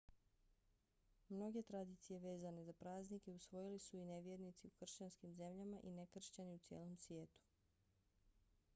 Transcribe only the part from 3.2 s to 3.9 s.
usvojili